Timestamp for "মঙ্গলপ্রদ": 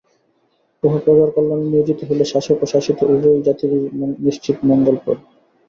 4.69-5.19